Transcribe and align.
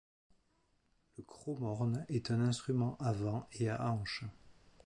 Le 1.19 1.23
Cromorne 1.25 2.07
est 2.09 2.31
un 2.31 2.41
instrument 2.41 2.97
à 2.99 3.11
vent 3.11 3.47
et 3.51 3.69
à 3.69 3.91
anche. 3.91 4.23